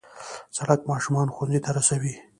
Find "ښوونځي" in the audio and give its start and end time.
1.33-1.59